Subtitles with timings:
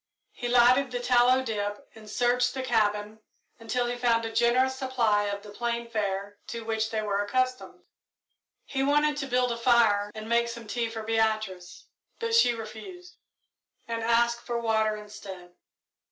[0.31, 3.19] He lighted the tallow dip and searched the cabin
[3.59, 7.83] until he found a generous supply of the plain fare to which they were accustomed.
[8.65, 11.85] He wanted to build a fire and make some tea for Beatrice,
[12.17, 13.17] but she refused,
[13.87, 15.53] and asked for water instead.